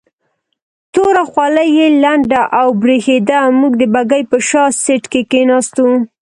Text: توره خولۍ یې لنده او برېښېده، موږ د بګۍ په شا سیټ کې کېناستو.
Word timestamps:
توره 0.93 1.23
خولۍ 1.31 1.69
یې 1.77 1.87
لنده 2.03 2.41
او 2.59 2.67
برېښېده، 2.81 3.39
موږ 3.59 3.73
د 3.77 3.83
بګۍ 3.93 4.23
په 4.31 4.37
شا 4.47 4.63
سیټ 4.83 5.03
کې 5.11 5.21
کېناستو. 5.31 5.87